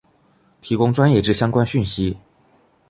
[0.61, 2.17] 提供专业之相关讯息